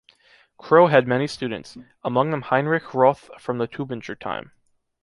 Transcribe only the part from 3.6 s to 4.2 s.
Tübinger